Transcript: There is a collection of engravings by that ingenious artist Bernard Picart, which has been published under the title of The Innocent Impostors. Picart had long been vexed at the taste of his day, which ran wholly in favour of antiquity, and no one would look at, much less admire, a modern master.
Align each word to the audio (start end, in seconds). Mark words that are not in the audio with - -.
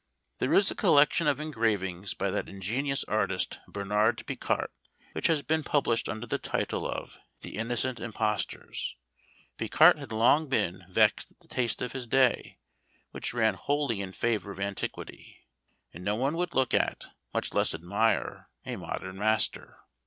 There 0.39 0.55
is 0.55 0.71
a 0.71 0.73
collection 0.73 1.27
of 1.27 1.39
engravings 1.39 2.15
by 2.15 2.31
that 2.31 2.49
ingenious 2.49 3.03
artist 3.03 3.59
Bernard 3.67 4.17
Picart, 4.25 4.71
which 5.11 5.27
has 5.27 5.43
been 5.43 5.63
published 5.63 6.09
under 6.09 6.25
the 6.25 6.39
title 6.39 6.89
of 6.89 7.19
The 7.43 7.55
Innocent 7.55 7.99
Impostors. 7.99 8.95
Picart 9.59 9.99
had 9.99 10.11
long 10.11 10.49
been 10.49 10.85
vexed 10.89 11.29
at 11.29 11.39
the 11.41 11.47
taste 11.47 11.83
of 11.83 11.91
his 11.91 12.07
day, 12.07 12.57
which 13.11 13.31
ran 13.35 13.53
wholly 13.53 14.01
in 14.01 14.11
favour 14.11 14.49
of 14.49 14.59
antiquity, 14.59 15.45
and 15.93 16.03
no 16.03 16.15
one 16.15 16.35
would 16.35 16.55
look 16.55 16.73
at, 16.73 17.05
much 17.31 17.53
less 17.53 17.75
admire, 17.75 18.49
a 18.65 18.77
modern 18.77 19.17
master. 19.19 19.81